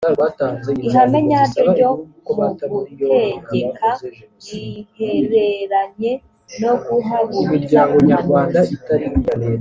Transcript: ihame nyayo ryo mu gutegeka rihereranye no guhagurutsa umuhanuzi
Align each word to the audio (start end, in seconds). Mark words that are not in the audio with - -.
ihame 0.87 1.17
nyayo 1.27 1.61
ryo 1.71 1.89
mu 2.35 2.47
gutegeka 2.71 3.89
rihereranye 4.45 6.11
no 6.61 6.73
guhagurutsa 6.85 7.79
umuhanuzi 7.95 8.61